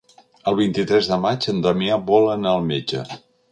[0.51, 3.07] El vint-i-tres de maig en Damià vol anar al metge.